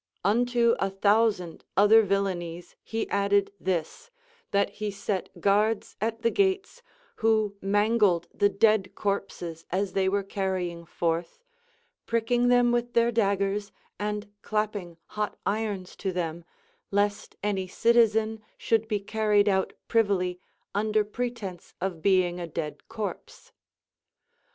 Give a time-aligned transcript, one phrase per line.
[0.25, 4.09] Unto a thousand other Λdllanies he added this,
[4.49, 6.81] that he set guards at the gates,
[7.17, 11.43] who mangled the dead corpses as they were carrying forth,
[12.07, 16.45] pricking them with their daggers and clapping hot irons to them,
[16.89, 20.39] lest any citizen should be car ried out privily
[20.73, 23.51] under pretence of being a dead corpse.